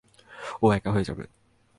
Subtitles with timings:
[0.61, 1.23] ও একা হয়ে যাবে।